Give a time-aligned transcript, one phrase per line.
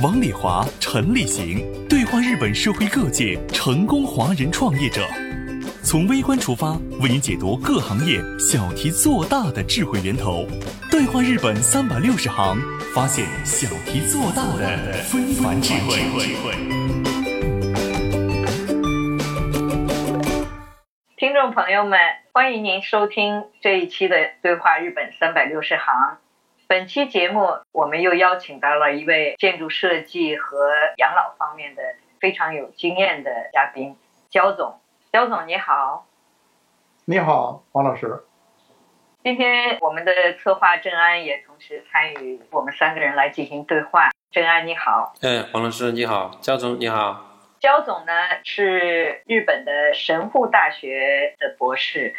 [0.00, 1.58] 王礼华、陈立行
[1.88, 5.04] 对话日本社会各界成功华人创业者，
[5.82, 10.46] 从微观出发，为您解读各行业小题做大的智慧源头。
[10.88, 12.56] 对话日本三百六十行，
[12.94, 15.98] 发现小题做大的非凡智慧。
[21.16, 21.98] 听众朋友们，
[22.30, 25.92] 欢迎您收听这一期的《对话日本三百六十行》。
[26.68, 30.68] 本期节目，我们又邀请到了一位建筑设计和
[30.98, 31.82] 养老方面的
[32.20, 33.96] 非常有经验的嘉宾，
[34.28, 34.78] 焦总。
[35.10, 36.06] 焦总你好。
[37.06, 38.22] 你好，王老师。
[39.24, 44.10] 今天我们的策划郑安也同时参与，我们三个人来进行对话。
[44.30, 45.14] 郑安你好。
[45.22, 47.24] 哎，黄老师你好，焦总你好。
[47.60, 48.12] 焦总呢
[48.44, 52.14] 是日本的神户大学的博士，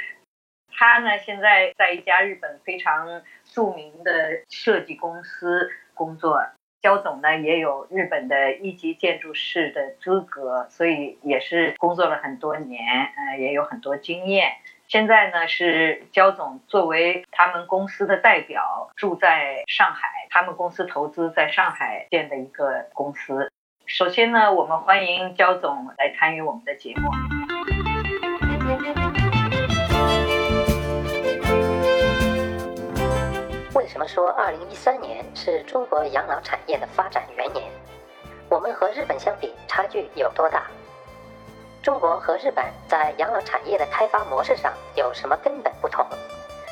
[0.80, 3.22] 他呢现在在一家日本非常。
[3.52, 6.39] 著名的设计公司工作，
[6.81, 12.80] 焦总呢也有日本的一级建筑师的资格，所以也是工作了很多年，
[13.17, 14.52] 呃，也有很多经验。
[14.88, 23.52] 现在呢是焦总作为他们公司的代表，住在上海，他们公司投资在上海建的一个公司。
[23.88, 27.39] 首先呢，我们欢迎焦总来参与我们的节目。
[34.00, 37.69] 什么说二零一三年是中国养老产业的发展元年？
[38.47, 40.67] 我们和日本相比，差距有多大？
[41.83, 46.08] 中国和日本在养老产业的开发模式上有什么根本不同？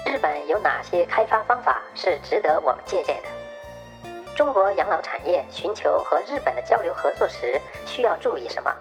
[0.06, 4.10] 日本有哪些开发方法是值得我们借鉴的？
[4.34, 8.74] 中国养老产业寻求和日本的交流合作时需要注意什么？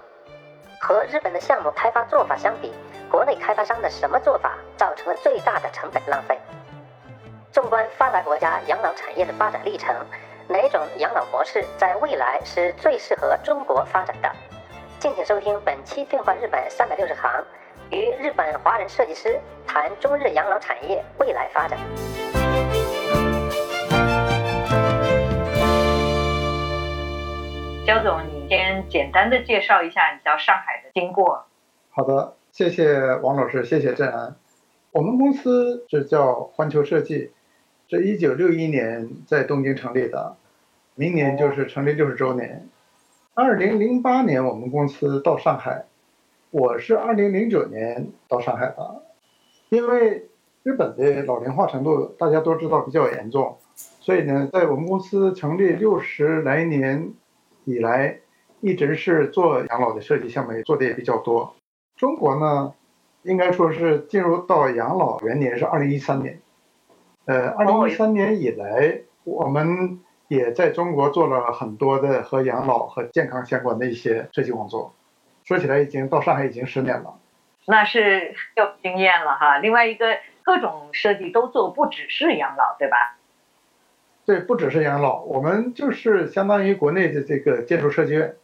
[0.81, 2.73] 和日本的项目开发做法相比，
[3.11, 6.39] 国内开发商的什么做法造成了最大的成本浪费？
[7.57, 9.97] 纵观发达国家养老产业的发展历程，
[10.47, 14.31] 哪种养老模式在未来是最适合中国发展的？
[14.99, 17.33] 敬请收听本期《对话日本三百六十行》，
[17.97, 21.79] 与日本华人设计师谈中日养老产业未来发展。
[27.87, 31.47] 焦总，你先简单的介绍一下你到上海的经过。
[31.89, 34.37] 好的，谢谢王老师，谢谢郑安。
[34.93, 37.33] 我们公司是叫环球设计。
[37.89, 40.37] 是一九六一年在东京成立的，
[40.97, 42.69] 明年就是成立六十周年。
[43.33, 45.85] 二零零八年我们公司到上海，
[46.51, 49.03] 我是二零零九年到上海的。
[49.69, 50.27] 因为
[50.65, 53.57] 日本的老龄化程度大家都知道比较严重，
[54.01, 57.13] 所以呢，在我们公司成立六十来年
[57.67, 58.19] 以来，
[58.61, 61.55] 一直是做养老的设计项目，做的也比较多。
[61.97, 62.75] 中国呢，
[63.23, 66.41] 应该说是进入到养老元年是二零一三年。
[67.27, 74.95] 呃，二零一三年以来，我们也在中国做了很多的和养老和健康相关的一些设计工作。
[75.45, 77.19] 说起来，已经到上海已经十年了。
[77.67, 79.59] 那是有经验了哈。
[79.59, 83.19] 另外一个，各种设计都做，不只是养老，对吧？
[84.25, 88.37] 对，不只是养老，我们就是相当于国内的这个建筑设计院。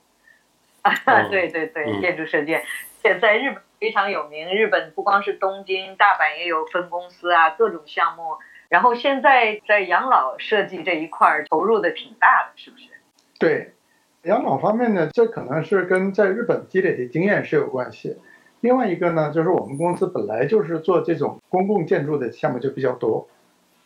[0.83, 0.93] 啊，
[1.31, 2.65] 对对对，建筑设计院，
[3.01, 4.53] 现在日本非常有名。
[4.53, 8.39] 日本不光是东京、大阪也有分公司啊，各种项目。
[8.73, 12.85] 然后现在在养老设计这一块儿投入的挺大的，是不是？
[13.39, 13.75] 对，
[14.23, 18.17] 养老方面呢，这可能是跟在日本积累的经验是有关系。
[18.61, 23.29] 另外一个呢，就是我们公司本来就是做这种公共建筑的项目就比较多，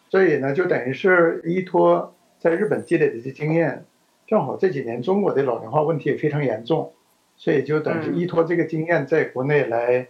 [0.09, 3.85] 所以呢，就等于是依托在日本积累的这些经验，
[4.29, 6.93] 正好这几年中国的老龄化问题也非常严重，
[7.37, 10.07] 所以就等于依托这个经验，在国内来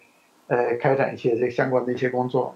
[0.48, 2.54] 呃开展一些这相关的一些工作。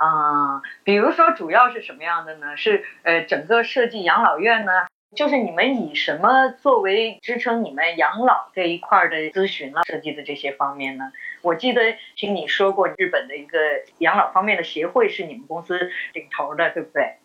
[0.00, 2.56] 啊，比如说主要是什么样的呢？
[2.56, 11.12] 是呃，整个设计养老院呢，就是你们以什么作为支撑你们养老这一块的咨询了设计的这些方面呢？
[11.42, 11.82] 我记得
[12.16, 13.58] 听你说过，日本的一个
[13.98, 15.78] 养老方面的协会是你们公司
[16.14, 17.16] 领头的，对不对？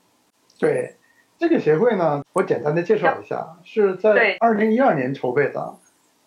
[0.59, 0.95] 对，
[1.37, 5.75] 这个协会呢，我简单的介绍一下，是在二零一二年筹备的，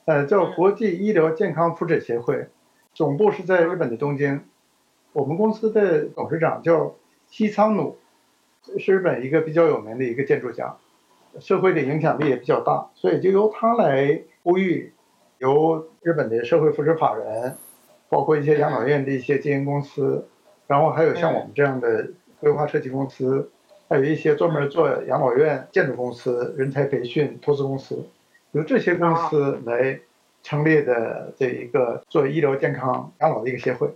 [0.06, 2.48] 呃，叫国际医疗健康福祉协会，
[2.94, 4.48] 总部是在日本的东京。
[5.12, 6.94] 我们公司的董事长叫
[7.26, 7.96] 西仓努，
[8.78, 10.76] 是日本一个比较有名的一个建筑家，
[11.40, 14.92] 社会的影响力也比较大，所以就由他来呼吁
[15.38, 17.56] 由日本的社会扶持法人，
[18.08, 20.28] 包括一些养老院的一些经营公司，
[20.66, 22.10] 然后还有像我们这样的
[22.40, 23.50] 规划设计公司，
[23.88, 28.06] 还有一些专门做养老院建筑公司、人才培训投资公司，
[28.52, 30.00] 由这些公司来
[30.42, 33.90] 成立的这一个做医疗健康养老的一个协会，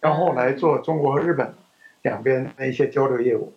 [0.00, 1.54] 然后来做中国和日本
[2.02, 3.52] 两边的一些交流业务。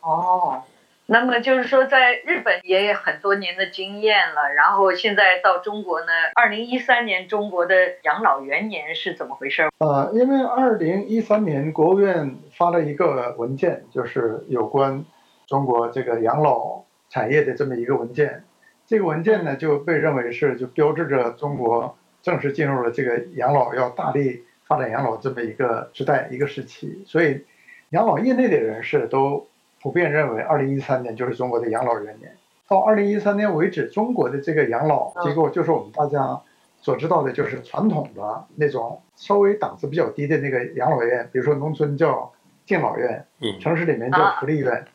[0.00, 0.62] 哦。
[1.08, 9.68] 那么就是说，在日本也有很多年的经验了，然后现在到中国呢，二零一三年中国的养老元年是怎么回事？
[9.78, 15.04] 呃，因为二零一三年国务院发了一个文件，就是有关
[15.46, 18.42] 中国这个养老产业的这么一个文件，
[18.84, 27.44] 这个文件呢就被认为是就标志着中国正式进入了这个养老要大力发展养老这么一个时代一个时期，所以
[27.90, 29.46] 养老业内的人士都。
[29.82, 32.34] 普遍认为，二零一三年就是中国的养老元年。
[32.66, 36.40] 到二零一三年为止，中国的这个养老机构，就是我们大家
[36.80, 42.32] 所知道的，就是传统的那种稍微档次比较低的那个养老院，比如说农村叫
[42.64, 43.26] 敬老院，
[43.60, 44.86] 城市里面叫福利院。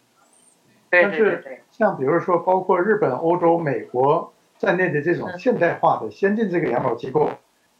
[0.90, 7.30] 但是像比如说包括日本、欧洲、美国在内的这种现代化的先进这个养老机构，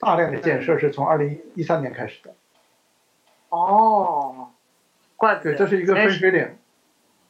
[0.02, 2.34] 大量的建设是从二零一三年开始的。
[3.50, 4.52] 哦，
[5.16, 5.52] 怪不得。
[5.52, 6.58] 对，这是一个分水岭。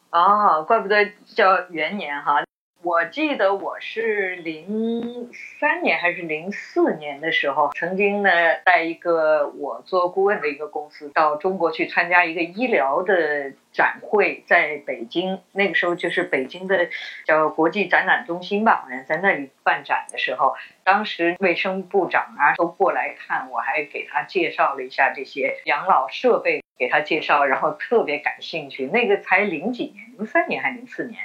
[0.10, 2.44] 哦，怪不得叫元年哈。
[2.84, 5.30] 我记得我是零
[5.60, 8.32] 三年还是零四年的时候，曾经呢
[8.66, 16.90] 带一个我做顾问的一个公司到中国去参加一个医疗的展会，在北京，那个时候就是北京的
[17.24, 28.88] 叫国际展览中心吧，好像在那里办展的时候，当时卫生部长啊都过来看，我还给他介绍了一下这些养老设备，给他介绍，然后特别感兴趣。
[28.88, 31.20] 那个才零几年，零三年还是零四年。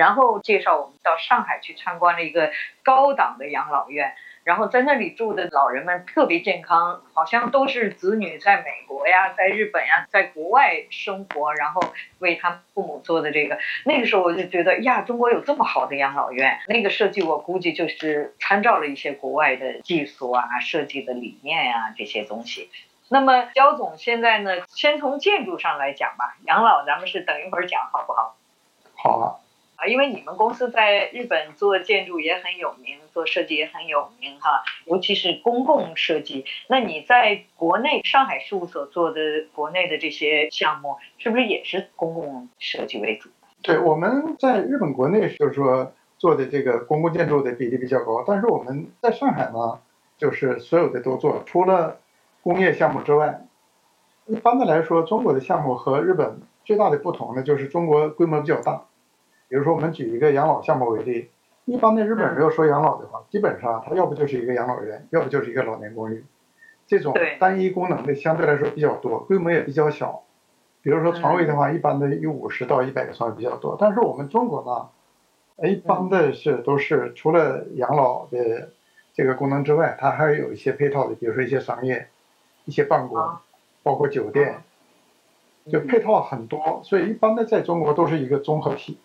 [0.00, 2.52] 然后介绍我们到上海去参观了一个
[2.82, 4.14] 高档的养老院，
[4.44, 11.82] 然后在那里住的老人们特别健康，好像都是子女在美国呀、在日本呀、在国外生活，然后
[12.18, 13.58] 为他父母做的这个。
[13.84, 22.70] 那个时候我就觉得呀，中国有这么好的养老院，那个设计我估计就是参照了一些国外的技术啊、设计的理念呀这些东西。
[23.10, 28.34] 那么焦总现在呢，先从建筑上来讲吧，养老咱们是等一会儿讲好不好？
[28.94, 29.40] 好。
[29.80, 36.44] 啊，因为你们公司在日本做建筑也很有名，做设计也很有名哈，尤其是公共设计。
[36.68, 43.30] 那你在国内上海事务所做的国内的这些项目，是不是也是公共设计为主？
[43.62, 49.80] 对，我们在日本国内就是说做的这个公共建筑的比例比较高，但是我们在上海呢，
[50.18, 51.98] 就是所有的都做，除了
[52.42, 53.46] 工业项目之外，
[54.26, 58.82] 一般的来说，中国的项目和日本最大的不同呢，就是中国规模比较大。
[59.50, 61.28] 比如说，我们举一个养老项目为例，
[61.64, 66.24] 一般的日本人要说养老的话，基本上他要不就是一个养老院，要不就是一个老年公寓，
[66.86, 70.22] 这种单一功能的相对来说比较多，规模也比较小。
[70.82, 73.76] 比如说床位的话，一般的有五十到一百个床位比较多。
[73.78, 78.70] 但是我们中国呢，一般的是都是除了养老的
[79.12, 82.06] 这个功能之外，它还有一些配套的，比如说一些商业、
[82.66, 83.18] 一些办公，
[83.82, 84.62] 包括酒店，
[85.68, 86.80] 就配套很多。
[86.84, 88.96] 所以一般的在中国都是一个综合体。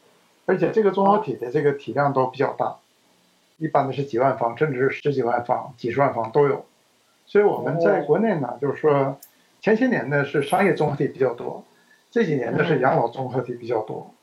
[0.48, 2.76] 而且这个综合体的这个体量都比较大，
[3.58, 6.66] 一般的是几万方，甚至是十几万方、几十万方都有。
[7.26, 9.18] 所以我们在国内呢，就是说
[9.60, 11.64] 前些年呢是商业综合体比较多，
[12.12, 14.14] 这几年呢是养老综合体比较多。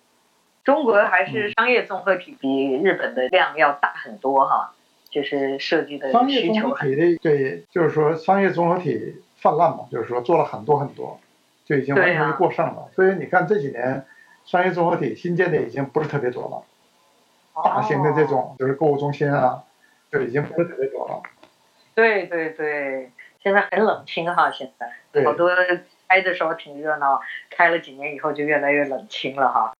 [0.62, 4.74] 中国还是商业综合体比日本的量要大很多哈，
[5.10, 11.18] 就是设计的商业综合体的对，就是说商业综合体泛滥嘛，就是说做了很多很多，
[11.64, 12.88] 就已经完全过剩了。
[12.94, 14.04] 所以你看这几年。
[14.44, 19.62] 商业综合体新建的已经不是特别多了，大型的这种就是购物中心啊，
[20.10, 21.22] 就已经不是特别多了。
[21.94, 23.10] 对对对，
[23.42, 25.50] 现在很冷清哈，现在好多
[26.08, 27.20] 开的时候挺热闹，
[27.50, 29.72] 开了几年以后就越来越冷清了哈。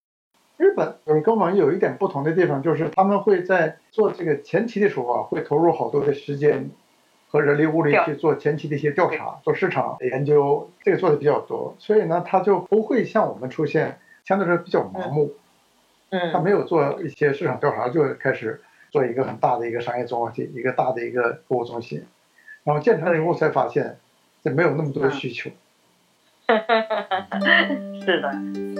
[0.57, 6.69] 日本就是跟我们有一点不同的地方，就是他们会在做这个前期的时候啊，会投入好多的时间
[7.29, 13.99] 和人力物力去做前期的一些调查、做市场研究，这个做的比较多，所以呢，他就不会像我们出现。
[14.25, 15.33] 相对来说比较盲目，
[16.09, 18.61] 嗯，他没有做一些市场调查就开始
[18.91, 22.05] 做一个很大的一个商业综合体，一个大的一个购物中心，
[22.63, 23.97] 然后建成以后才发现
[24.43, 25.49] 这没有那么多的需求。
[28.05, 28.72] 是的。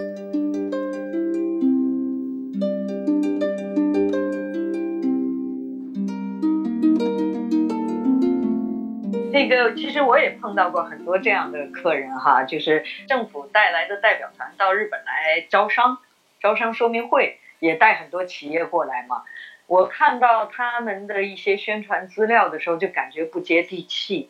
[9.34, 15.98] 那个其实我也碰到过很多这样的客人哈，就是政府带来的代表团到日本来招商，
[16.40, 19.24] 招商说明会也带很多企业过来嘛。
[19.66, 24.30] 我看到他们的一些宣传资料的时候，就感觉不接地气。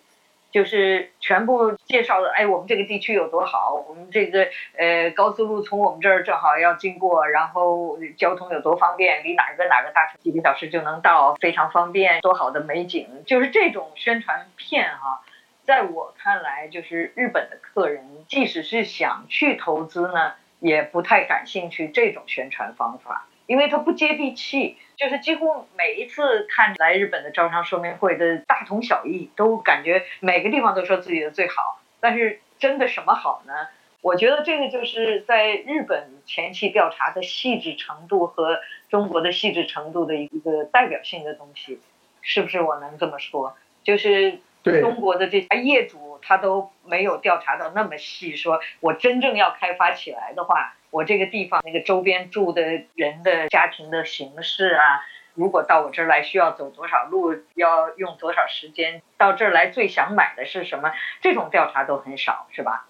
[0.54, 15.24] 就是全部介绍的，哎，我们这个地区有多好，我们这个呃高速路从我们这儿正好要经过，然后交通有多方便，离哪个哪个大城几个小时就能到，非常方便，多好的美景，就是这种宣传片哈，
[15.66, 23.26] 在我看来，就是日本的客人即使是想去投资呢，也不太感兴趣这种宣传方法。
[23.46, 33.54] 因为它不接地气，就是几乎每一次看来日本的招商说明会的大同小异，都感觉每个地方都说自己的最好，但是真的什么好呢？
[34.02, 38.60] 我觉得这个就是在日本前期调查的细致程度和
[38.90, 41.80] 中国的细致程度的一个代表性的东西，
[42.22, 43.56] 是不是我能这么说？
[43.84, 50.76] 就是中国的这些业主他都没有调查到那么细，说我真正要开发起来的话。
[50.94, 52.62] 我这个地方那个周边住的
[52.94, 55.02] 人的家庭的形式啊，
[55.34, 60.92] 如果到我这儿来需要走多少路，要用多少时间，到这儿来最想买的是什么？
[61.20, 62.86] 这种调查都很少，是吧？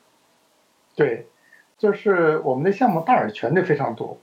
[0.97, 1.27] 对，
[1.77, 4.19] 就是我们的项目大而全的非常多，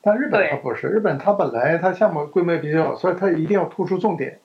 [0.00, 4.40] 但日本它不是，日本它本来它项目规模比较小，所以它一定要突出重点。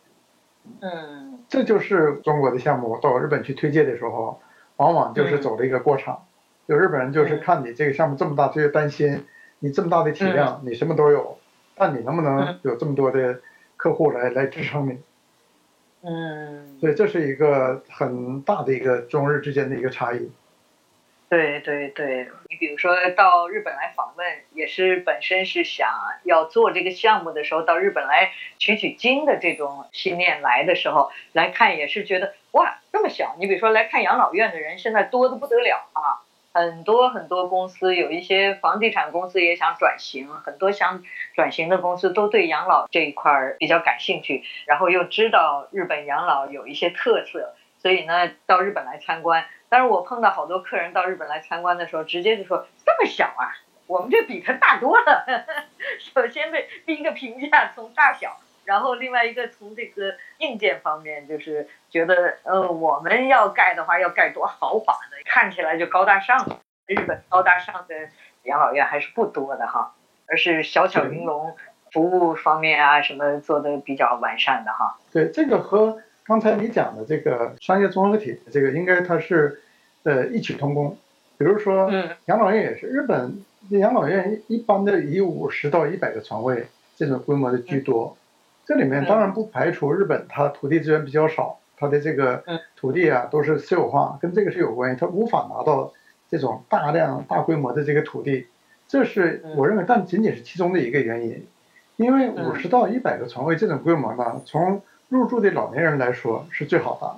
[0.81, 4.41] 嗯，这就是中国的项目到日本去推介的时候，
[4.75, 6.25] 往往就是走了一个过场。
[6.65, 9.25] 有日本人就是看你这个项目这么大，就担心
[9.59, 11.37] 你这么大的体量，你什么都有，
[11.75, 13.41] 但你能不能有这么多的
[13.75, 14.99] 客户来来支撑你？
[16.05, 20.31] 嗯，所以这是一个很大的一个中日之间的一个差异。
[21.29, 25.89] 对对对，你比如说到日本来访问，也是本身是想
[26.23, 33.35] 要做这个项目的时候，到日本来取取经的这种信念来的时候来看，也是觉得哇这么小。
[33.39, 36.22] 你比如说来看养老院的人现在多的不得了啊。
[36.53, 49.45] 很多很多公司，有一些房地产公司也想转型，很多想转型的公司都对养老这一块儿比较感兴趣，然后又知道日本养老有一些特色，所以呢到日本来参观。
[49.67, 53.57] 但是我碰到好多客人到日本来参观的时候，直接就说这么小啊，
[53.87, 55.25] 我们这比它大多了。
[55.99, 58.37] 首先的第一个评价从大小。
[58.65, 66.59] 然后另外一个从这个硬件方面，就是觉得呃我们要盖的话要盖多豪华的，看起来就高大上。
[66.85, 67.95] 日本高大上的
[68.43, 69.93] 养老院还是不多的哈，
[70.27, 71.55] 而是小巧玲珑，
[71.93, 74.97] 服务方面啊什么做的比较完善的哈。
[75.13, 79.61] 对，这个和刚才你讲的这个商业综合体这个应该它是
[80.03, 80.97] 呃异曲同工。
[81.37, 81.89] 比如说
[82.25, 86.67] 养老院也是，日本养老院一般的以五十到一百个床位
[86.97, 88.17] 这种规模的居多。
[88.65, 92.43] 这里面当然不排除日本它土地资源比较少，它的这个
[92.75, 95.91] 土地啊都是私有化，跟这个是有关系，它无法拿到
[96.29, 98.47] 这种大量大规模的这个土地，
[98.87, 101.45] 这是我认为，但仅仅是其中的一个原因。
[101.97, 107.17] 因为五十到一百个床位这种规模呢，从入住的老年人来说是最好的，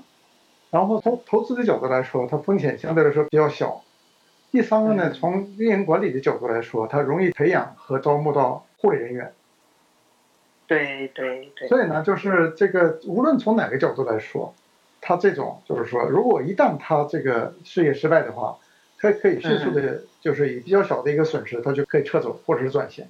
[0.71, 3.83] 然后从投资的角度来说，它风险相对来说比较小。
[4.51, 9.31] 第三个呢，从运营管理的角度来说，它容易培养和招募到护理人员。
[10.67, 14.53] 对对对，所以呢，就是这个，无论从哪个角度来说，
[15.01, 18.57] 他这种就是说，如果一旦他这个事业失败的话，
[18.97, 23.05] 他可以迅速的，就是以比较小的一个损失，他就可以撤走或者是转型。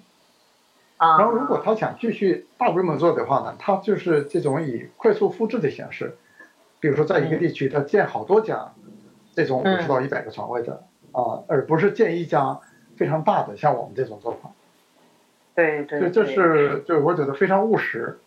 [0.97, 1.17] 啊。
[1.17, 6.15] 然后，如果他想继续大规模做的话呢，他就是这种以快速复制的形式，
[6.81, 8.73] 比如说在一个地区，他建好多家
[9.33, 10.83] 这种五十到一百个床位的
[11.13, 12.59] 啊，而不是建一家
[12.97, 14.51] 非常大的，像我们这种做法。
[15.55, 18.19] 对对，这是就我觉得非常务实。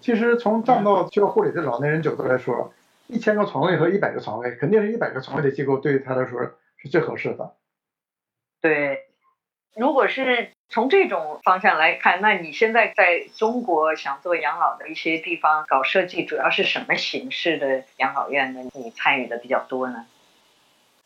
[0.00, 2.72] 其实从站到需要护理的老年人角度来说，
[3.08, 6.40] 一千个床位和一百个床位，肯定是一百个床位的机构对于他来说
[6.76, 7.54] 是最合适的。
[8.60, 9.00] 对，
[9.74, 18.60] 如果是从这种方向来看，那你现在在中国想做养老的一些地方搞设计，主要是什么形式的养老院呢？
[18.74, 20.06] 你参与的比较多呢？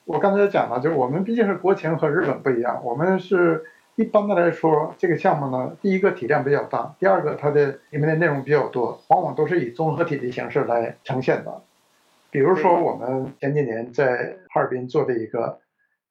[0.04, 3.64] 我刚才讲了，就是我们毕竟是国情和日本不一样，我们是。
[3.96, 11.62] 一般的来说，这个项目呢，第一个体量比较大，第二个它的里面的内容比较多，往往都是以综合体的形式来呈现的。
[12.30, 15.58] 比如说，我们前几年在哈尔滨做的一个，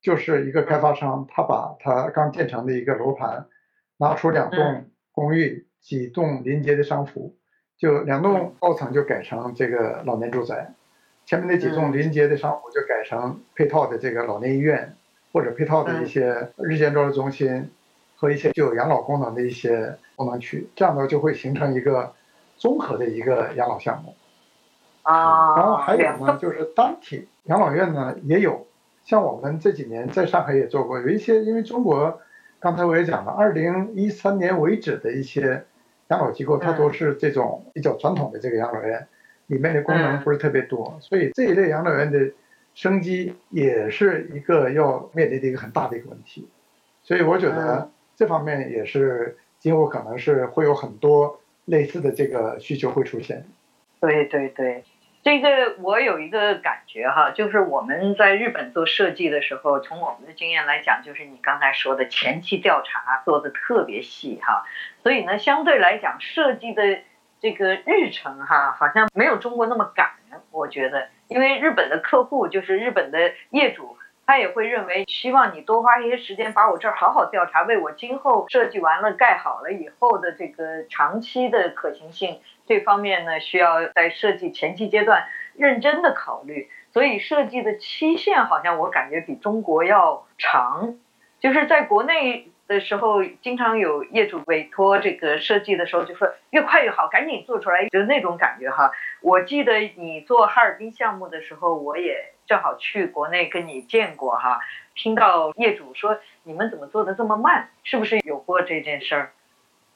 [0.02, 3.48] 就是一个开发商，他把他刚建成的一个楼盘，
[3.98, 7.36] 拿出两栋公寓、几栋临街的商铺，
[7.78, 10.74] 就两栋高层就改成这个老年住宅，
[11.26, 14.96] 前面那几栋临街的商铺就改成配套的这个老年医院
[15.32, 17.70] 或者配套的一些日间照料中心。
[18.22, 22.14] 和一些具有养老功能的一些功能区，这样呢就会形成一个
[22.58, 24.14] 综合的一个养老项目。
[25.04, 28.68] 啊，然后还有呢，就是单体养老院呢也有，
[29.06, 32.20] 像我们这几年在上海也做过，有一些因为中国
[32.60, 35.64] 刚才我也讲了，二零一三年为止的一些
[36.10, 39.08] 养老机构，它都是这种比较传统的这个养老院，
[39.48, 42.20] 里面的功能不是特别多，所以这一类养老院的
[42.80, 46.48] 生机也是一个要面临的一个很大的一个问题。
[47.04, 53.46] 所以我觉得这方面也是今后可能是会有很多类似的这个需求会出现。
[54.00, 54.86] 对对对。
[55.22, 64.64] 这个我有一个感觉哈，就是我们在日本做设计的时候，从我们的经验来讲，就是你刚才说的前期调查做的特别细哈，
[65.04, 67.00] 所以呢，相对来讲设计的
[67.39, 70.12] 这个日程哈，好像没有中国那么赶，
[70.51, 73.98] 我觉得，因为日本的客户就是日本的业主。
[74.25, 86.69] 他也会认为，希望你多花一些时间把我这儿好好调查，为我今后设计完了盖好了以后的这个长期的可行性这方面呢，需要在设计前期阶段认真的考虑。
[86.93, 91.00] 所以设计的期限好像我感觉比中国要长，
[91.39, 92.51] 就是在国内。
[92.70, 98.92] 的时候，经常有业主委托这个设计的时候，就说越快越好，赶紧做出来，就是那种感觉哈。
[99.22, 104.60] 我记得你做哈尔滨项目的时候，我也正好去国内跟你见过哈，
[104.94, 109.32] 听到业主说你们怎么做的这么慢，是不是有过这件事儿？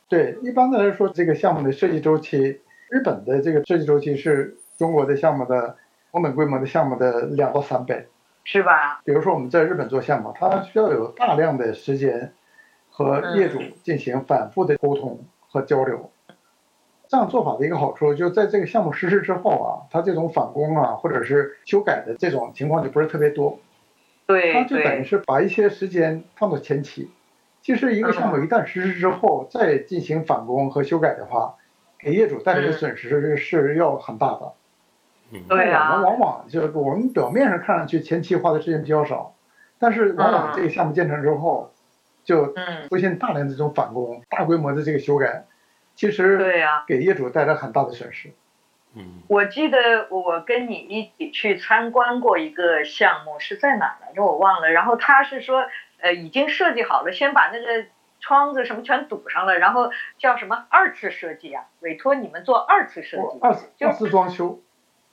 [0.10, 5.77] 对，一般的来说，这个项目的设计周期，日本的这个设计周期是中国的项目的
[6.12, 8.08] 同等规模的项目的两到三倍，
[8.44, 9.00] 是吧？
[9.06, 12.34] 比如说我们在日本做项目，它需要有大量的时间。
[12.95, 15.19] 和业主进行反复的沟通
[15.50, 16.12] 和交流，
[17.07, 23.57] 这样做法的一个好处，就在这个项目实施之后啊，它这种返工啊，或者是修改的这种情况就不是特别多。
[24.27, 27.09] 对，它就等于是把一些时间放到前期。
[27.63, 31.55] 其实一个项目一旦实施之后，再进行返工和修改的话，
[31.97, 34.53] 给业主带来的损失是要很大的。
[35.50, 35.93] 对啊。
[35.93, 39.33] 我们往往就是我们表面上看上去前期花的时间比较少，
[39.79, 41.73] 但是往往这个项目建成之后。
[42.24, 42.53] 就
[42.89, 45.46] 出现大量的这种返工、大规模的这个修改，
[45.96, 48.32] 其实对呀，给业主带来很大的损失。
[48.96, 54.24] 嗯，我记得我跟你一起去参观过一个项目，是在哪来着？
[54.24, 54.69] 我忘了。
[54.69, 55.65] 然后他是说，
[56.00, 57.88] 呃，已经设计好了，先把那个
[58.19, 61.65] 窗子什么全堵上了，然后叫什么二次设计啊？
[61.80, 64.62] 委托你们做二次设计，二次二次装修。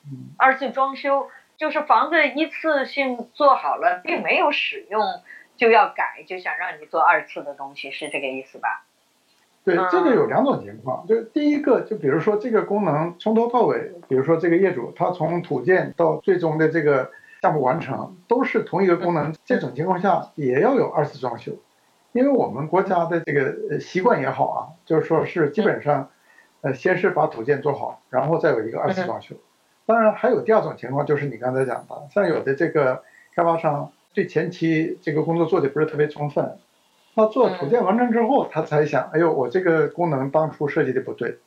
[0.05, 5.01] 嗯，二次装修就是房子一次性做好了，并没有使用。
[5.57, 8.85] 就要改，就想让你做二次的东西，是这个意思吧？
[9.63, 17.11] 对，这个有两种情况，就是第一个，就比如说这个功能从头到尾，比如说这个业主他从土建到最终的这个
[17.43, 21.51] 项目完成都是同一个功能，这种情况下也要有二次装修，
[22.11, 26.09] 因为我们国家的这个习惯也好啊，就是说是基本上，
[26.61, 29.35] 呃，先是把土建做好，然后再有一个二次装修。
[29.85, 33.03] 当然还有第二种情况，就是你刚才讲的，像有的这个
[33.35, 33.91] 开发商。
[34.13, 36.57] 对前期这个工作做的不是特别充分，
[37.13, 41.39] 那做土建完成之后，他才想，哎呦，我这个功能当初设计的不对，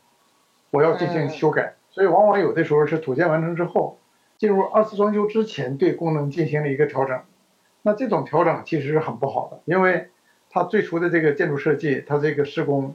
[0.71, 1.75] 我要进行修改。
[1.91, 3.99] 所以往往有的时候是土建完成之后，
[4.37, 7.21] 进入二次装修之前对功能进行了一个调整。
[7.83, 10.09] 那这种调整其实是很不好的，因为
[10.51, 12.95] 它最初的这个建筑设计，它这个施工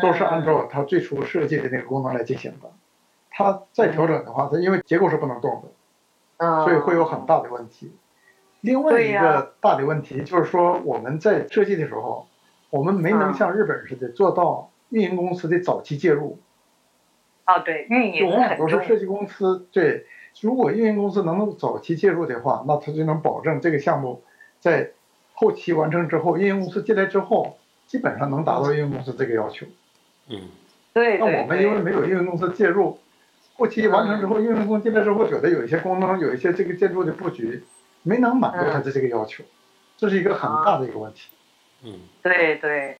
[0.00, 2.70] 都是按照它最初设计的那个功能来进行的。
[3.30, 5.62] 它再调整的话，它因为结构是不能动
[6.38, 7.92] 的，所以会有很大的问题。
[8.62, 12.26] 另外一个大的问题就是说，我们在设计的时候，
[12.70, 16.38] 我们没能像日本似的做到运营公司的早期介入。
[17.44, 20.06] 啊，对，运营往往都是设计公司对，
[20.40, 24.22] 如果运营公司能够早期介入的话，那他就能保证这个项目
[24.60, 24.92] 在
[25.34, 29.66] 后期完成之后，运营公司进来之后，基本上能达到运营公司这个要求。
[30.28, 30.38] 嗯，
[30.94, 31.18] 对。
[31.18, 32.96] 那我们因为没有运营公司介入，
[33.54, 37.64] 后期完成之后，运营公司进来之后，觉得有一些功能，有一些这个建筑的布局。
[38.04, 39.44] 没能满足他的这个要求，
[39.96, 41.28] 这是一个很大的一个问题。
[41.84, 42.96] 嗯，对对。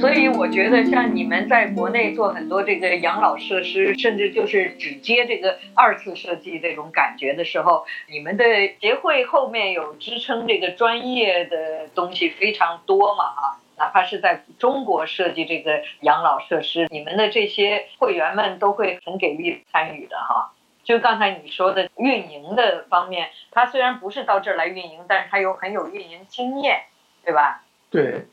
[0.00, 8.44] 所以我觉得，像你们在国内做很多这个养老设施，甚至就是只接这个二次设计这种感觉的时候，你们的
[8.80, 13.24] 协会后面有支撑这个专业的东西非常多嘛？
[13.24, 13.60] 啊。
[13.78, 20.52] 哪怕是在中国设计这个养老设施，你们的这些会员们都会很给力参与的哈。
[20.82, 26.82] 就刚才你说的运营的方面，他虽然不是到这儿来运营，但是他有很有运营经验，
[27.24, 27.64] 对吧？
[27.90, 28.26] 对，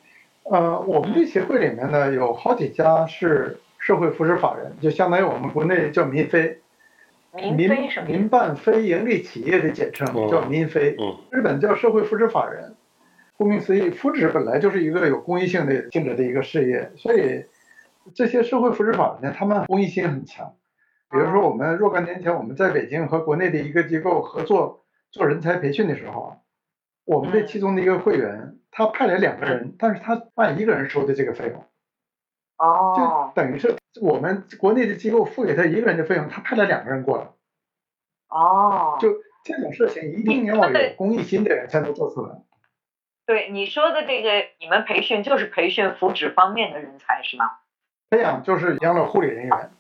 [0.44, 6.60] 呃，我们这协会里面呢，有好几家是社会扶持法人，就相当于我们国内叫民非，
[7.32, 10.96] 民民民办非营利企业的简称叫民非，
[11.32, 12.76] 日本叫社会扶持法人。
[13.44, 17.44] 顾名思义，福祉本来就是一个有公益性的性质的一个事业，所以
[18.16, 20.56] 这些社会福祉法人，他们公益心很强。
[21.10, 26.38] 比如说，我们若干年前我们在北京和国内的一个机构合作做人才培训的时候啊，
[27.04, 31.64] 我们的其中的一个会员，他派来两个人，但是他按一个人收的这个费用，
[32.58, 37.26] 哦就，等于是我们国内的机构付给他一个人的费用，他派来两个人过来。
[38.30, 39.10] 哦，就
[39.44, 42.42] 这种事情，一定要有公益心的人才能做出来。
[43.26, 47.46] 对你说的这个，你们培训就是培训福祉方面的人才是吗？
[48.10, 49.72] 培养就是养老护理人员，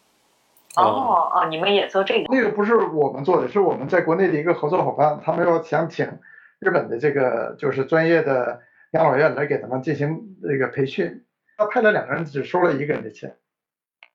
[0.76, 2.34] 哦哦，你们也做这个？
[2.34, 6.20] 那个不是我们做的，是我们在国内的一个合作伙伴，他们要想请
[6.60, 8.62] 日本的这个就是专业的
[8.94, 11.24] 养老院来给他们进行这个培训，
[11.58, 13.36] 他派了两个人，只收了一个人的钱。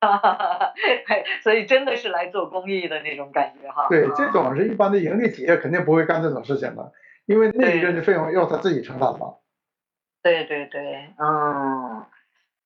[0.00, 0.72] 哈哈哈
[1.42, 3.88] 所以真的是来做公益的那种感觉哈。
[3.88, 6.92] 对，这种是一般的盈利企业肯定不会干这种事情的，
[7.28, 9.34] 因为那一个人的费用要他自己承担嘛。
[10.22, 12.06] 对对对，嗯，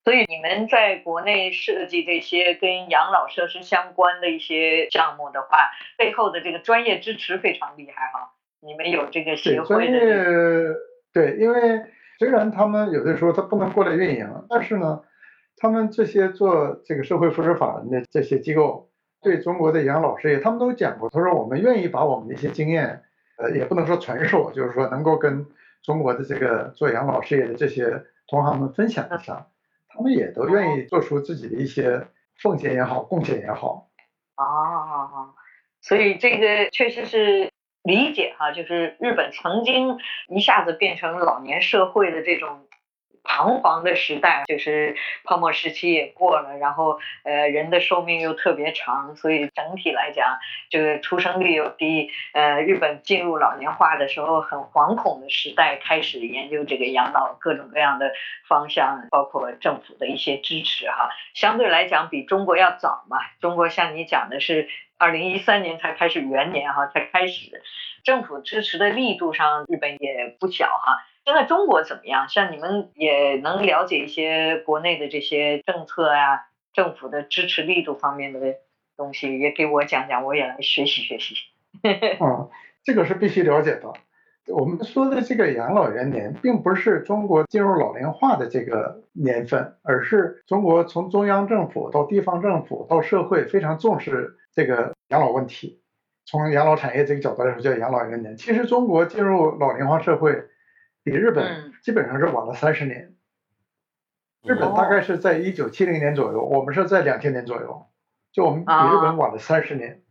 [0.05, 8.35] 所以你们在国内设计这些跟养老设施相关的一些项目的话，背后的这个专业支持非常厉害哈。
[8.61, 10.75] 你们有这个对，协专业会的这个，
[11.13, 11.83] 对，因为
[12.21, 15.03] 虽然他们有的时候他不能过来运营，但是呢，
[15.57, 18.89] 他们这些做这个社会福祉法人的这些机构，
[19.21, 23.03] 对中国的养老事业，他们都讲过，他说我们愿意把我们的一些经验，
[23.43, 25.45] 呃，也不能说传授，就是说能够跟
[25.83, 29.49] 中国的这个做养老事业的这些同行们分享一下，
[29.89, 32.07] 他们也都愿意做出自己的一些
[32.41, 33.89] 奉献也好，贡献也好。
[34.37, 35.35] 啊，
[35.81, 37.51] 所以这个确实是
[37.83, 42.69] 理解哈，就是日本曾经一下子变成老年社会的这种
[43.25, 50.39] 彷徨的时代，就是泡沫时期也过了，然后呃人的寿命又特别长，所以整体来讲，
[50.71, 58.13] 这个出生率又低，呃日本进入老年化的时候很惶恐的时代，开始研究这个养老各种各样的
[58.49, 67.63] 方向，包括政府的一些支持哈，相对来讲比中国要早嘛，中国像你讲的是二零一三年才开始元年哈，才开始，
[68.05, 70.99] 政府支持的力度上，日本也不小哈。
[71.25, 72.29] 现在中国怎么样？
[72.29, 78.57] 像你们也能了解一些国内的这些政策啊，政府的支持力度方面的
[78.97, 81.37] 东西，也给我讲讲，我也来学习学习。
[81.85, 82.51] 嗯，
[82.83, 83.93] 这个是必须了解的。
[84.49, 95.81] 我们说的这个养老元年，并不是中国进入老龄化的这个年份，而是中国从中央政府到地方政府到社会非常重视这个养老问题。
[96.25, 98.37] 从养老产业这个角度来说，叫养老元年。
[98.37, 100.33] 其实中国进入老龄化社会，
[101.05, 103.15] 比日本嗯基本上是晚了三十年。
[104.45, 107.87] 日本大概是在一九七零年左右，我们是在两千年左右，
[108.33, 110.03] 就我们比日本晚了三十年。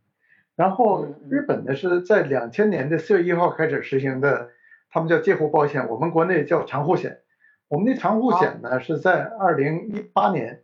[0.55, 4.51] 然后日本呢是在两千年的四月一号开始实行的，
[4.89, 7.19] 他们叫介护保险，我们国内叫长护险。
[7.67, 10.63] 我们的长护险呢是在二零一八年，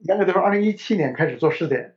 [0.00, 1.96] 严格的说二零一七年开始做试点，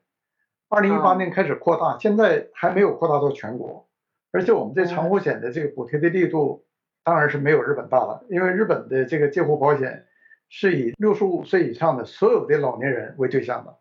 [0.67, 3.89] 二零一八嗯年开始扩大，现在还没有扩大到全国。
[4.31, 6.65] 而且我们这长护险的这个补贴的力度
[7.10, 10.06] 当然是没有日本大了，因为日本的这个介护保险
[10.48, 13.80] 是以六十五岁以上的所有的老年人为对象的，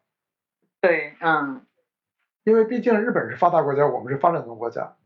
[0.81, 1.61] 对，嗯
[2.45, 4.97] 因为毕竟日本是发达国家，我们是发展中国家，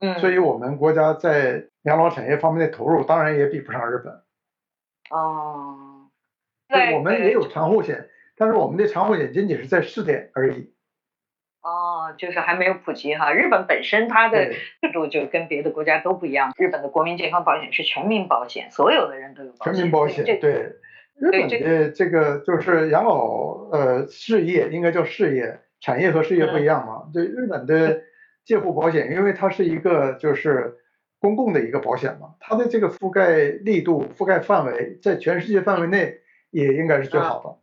[0.00, 4.22] 嗯，所以我们国家在养老产业方面的投入当然也比不上日本。
[5.10, 6.08] 哦，
[6.68, 10.72] 对我们也有长护险，但是我们的长护险仅仅是在试点而已。
[12.12, 13.32] 哦，就是还没有普及哈。
[13.32, 19.74] 日本本身它的制度就跟别的国家都不一样，日本的国民健康保险是全民保险，所有的人都有保险。
[19.74, 20.52] 全民保险，这对
[21.18, 27.08] 日本的这个就是养老呃事业应该叫事业，产业和事业不一样嘛。
[27.12, 28.02] 对日本的
[28.44, 30.78] 介护保险，因为它是一个就是
[31.20, 36.20] 公共的一个保险嘛，它的这个覆盖力度、覆盖范围在全世界范围内
[36.50, 37.58] 也应该是最好的。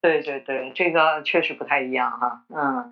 [0.00, 2.44] 对对对，这个确实不太一样哈。
[2.50, 2.90] 嗯，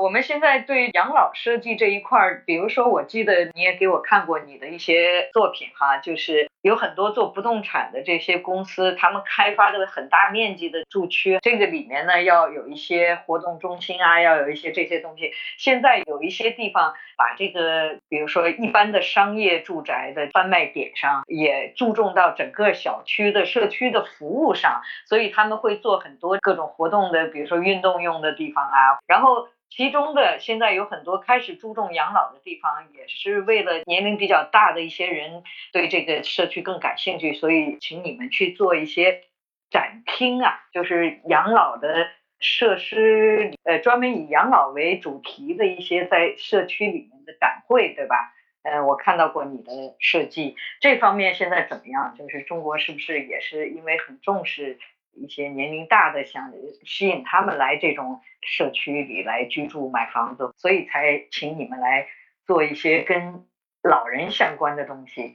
[0.00, 15.32] 我们现在对养老设计这一块儿，比如说，我记得你也给我看过你的一些作品哈，就是有很多做不动产的这些公司，他们开发的很大面积的住区，这个里面呢要有一些活动中心啊，要有一些这些东西。
[15.58, 24.82] 现在有一些地方把这个，比如说一般的商业住宅的贩卖点上，也注重到整个小区的社区的服务上。
[25.06, 29.48] 所以他们会做很多各种活动的，比如说运动用的地方啊，然后。
[29.70, 39.22] 其中的现在有很多开始注重养老的地方，也是为了年龄比较大的一些人对这个社区更感兴趣，所以请你们去做一些
[39.70, 42.08] 展厅啊，就是养老的
[42.40, 48.32] 设施，呃，专门以养老为主题的一些在社区里面的展会，对吧？
[48.62, 52.14] 呃，我看到过你的设计，这方面现在怎么样？
[52.18, 54.78] 就是中国是不是也是因为很重视
[55.20, 56.52] 一些年龄大的，想
[56.84, 62.06] 吸引他们来这种社区里来居住、买房子，所以才请你们来
[62.46, 63.44] 做一些跟
[63.82, 65.34] 老人相关的东西，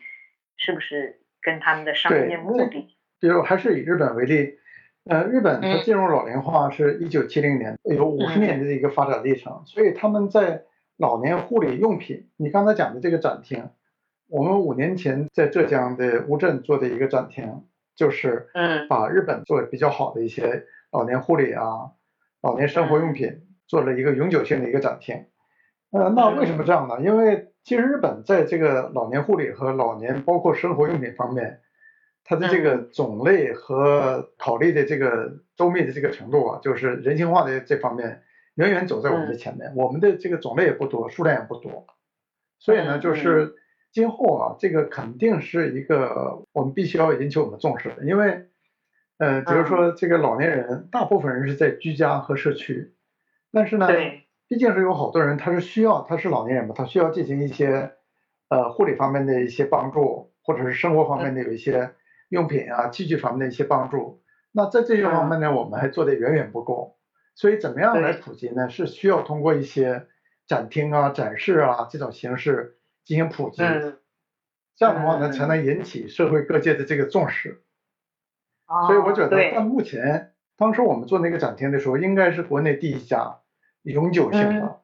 [0.58, 2.96] 是不是跟他们的商业目的？
[3.20, 4.58] 比如还是以日本为例，
[5.06, 10.64] 呃，日本它进入老龄化是一九七零年，有五十年的一个发展历程，所以他们在
[10.98, 13.70] 老年护理用品，你刚才讲的这个展厅，
[14.30, 17.64] 我们五年前在浙江的乌镇做的一个展厅，
[17.96, 21.92] 就是嗯把日本做的比较好的一些老年护理啊、
[22.42, 25.26] 老年生活用品做了一个永久性的一个展厅。
[25.92, 27.00] 呃，那为什么这样呢？
[27.02, 31.62] 因为其实日本在这个老年护理和老年包括生活用品方面，
[32.24, 38.24] 它的这个种类和考虑的这个周密的这个程度啊，就是人性化的这方面。
[38.56, 41.88] 远远走在我们的前面，我们的这个种类也不多，数量也不多，
[42.60, 43.56] 所以呢，就是
[43.94, 48.48] 今后啊，这个肯定是一个我们必须要引起我们重视的，因为，
[49.20, 52.96] 呃，比如说这个老年人，大部分人是在居家和社区，
[53.52, 53.88] 但是呢，
[54.48, 57.92] 毕竟是有好多人他是需要，他是老年人嘛，他需要进行一些
[58.50, 61.92] 呃护理方面的一些帮助，或者是生活方面的有一些
[62.30, 66.98] 用品啊、器具方面的一些帮助，那在这些方面呢，我们还做的远远不够。
[67.36, 68.70] 所以怎么样来普及呢？
[68.70, 70.08] 是需要通过一些
[70.48, 73.58] 展厅啊、展示啊这种形式进行普及，
[74.76, 77.64] 这样的话呢，才能引起社会各界的这个重视。
[78.88, 83.40] 所以我觉得，但目前，当时我们做那个展厅的时候，应该是国内第一家
[83.84, 84.82] 永久性的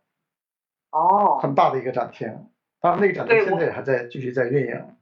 [0.91, 2.49] 哦很大的一个展厅。
[2.81, 4.95] 当然，那个展厅现在还在继续在运营。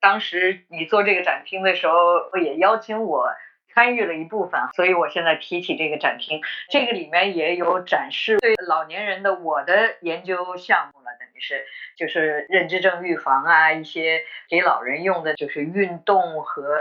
[0.00, 3.28] 当时你做这个展厅的时候，也邀请我。
[3.74, 11.00] 参与了一部分，所以我现在提起这个展厅，这个里面也有展示对老年人的我的研究项目
[11.34, 11.64] 于是
[11.96, 16.78] 就是认知症预防啊，一些给老人用的就是运动和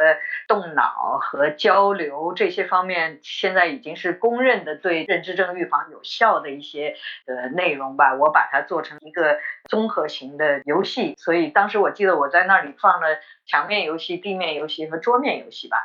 [0.48, 8.14] 动脑和交流这些方面，现在已经是公认的对认知症预防有效的一些呃内容吧。
[8.14, 13.08] 我把它做成一个综合型的游戏，所以当时我记得我在那里放了
[13.48, 15.78] 墙面游戏、地面游戏和桌面游戏吧。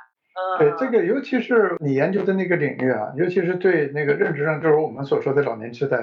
[0.56, 5.96] 对这个，尤其是你研究的那个领域啊，尤其是对那个认知症，就是我们所说的老年痴呆，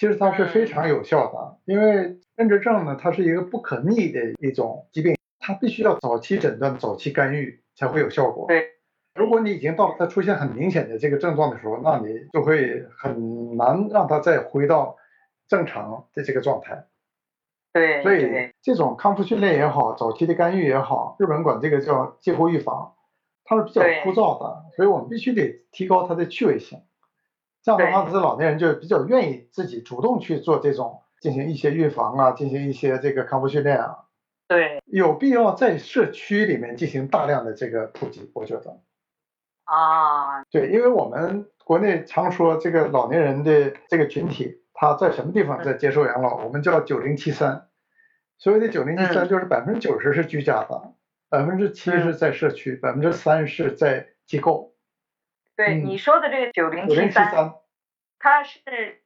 [0.00, 1.58] 其实它是非常有效的。
[1.66, 8.46] 因为认知症呢，它是一个不可逆的一种疾病，它必须要早期诊断、早期干预才会有效果。
[8.48, 8.66] 对，
[9.14, 14.96] 如果你已经到了它出现很明显的这个症状的时候，那你就会很难让它再回到
[15.46, 16.86] 正常的这个状态。
[17.74, 22.94] 对，所以这种康复训练也好，早期的干预也好，日本管这个叫介护预防。
[23.44, 26.80] 它是比较枯燥的，所以我们必须得提高它的趣味性。
[27.62, 33.98] 这样的话，这老年人就比较愿意自己主动去做这种进行一些预防啊，进行一些这个康复训练啊。
[34.48, 38.80] 对，有必要在社区里面进行大量的这个普及，我觉得。
[39.64, 46.44] 啊，对，因为我们国内常说这个老年人的这个群体，他在什么地方在接受养老？
[46.44, 47.68] 我们叫九零七三。
[48.38, 50.94] 所谓的九零七三，就是百分之九十是居家的。
[51.28, 54.69] 百分之七是在社区，百分之三是在机构。
[55.60, 57.52] 对你说的这个九零七三，
[58.18, 58.60] 它是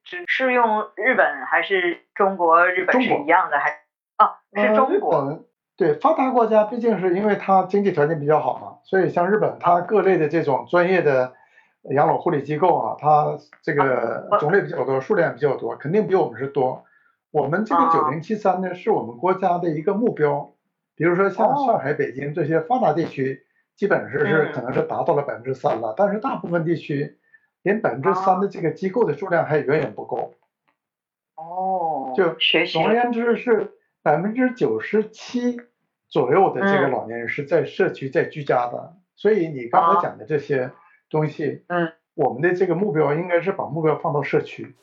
[0.05, 2.65] 只适用日本还是中国？
[2.69, 3.71] 日本是一样的还？
[4.19, 5.45] 哦，是中国。
[5.77, 11.35] 对发达国家，毕竟是因为它经济条件比较好嘛，所以像日本，它各类的这种专业的
[11.91, 16.85] 养老护理机构啊，它这个种类比较多，数量比较多，肯定比我们是多。
[17.33, 20.53] 我们这个九零七三呢，是我们国家的一个目标。
[20.95, 23.45] 比如说像上海、北京这些发达地区，
[23.77, 27.19] 基本是是可能是达到了百分之三了，但是大部分地区
[27.63, 30.35] 连百分之三的这个机构的数量还远远不够。
[31.35, 32.35] 哦，就
[32.67, 35.61] 总而言之是百分之九十七
[36.09, 40.71] 左右的这个老年人是在社区在居家的，所以你刚才讲的这些
[41.11, 44.75] 东西，嗯，我们的这个目标应该是把目标放到社区。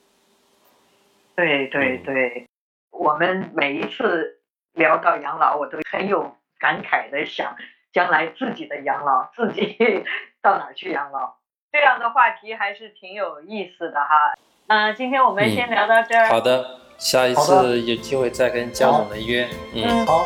[1.35, 2.47] 对对对，
[2.89, 4.37] 我们每一次。
[4.73, 7.57] 聊到养老，我都很有感慨的想，
[7.93, 9.77] 将来自己的养老，自己
[10.41, 11.35] 到哪儿去养老？
[11.71, 14.33] 这样的话题还是挺有意思的哈。
[14.67, 16.27] 嗯，今天我们先聊到这儿。
[16.27, 19.47] 好的，下一次有机会再跟焦总的约。
[19.73, 20.25] 嗯，好。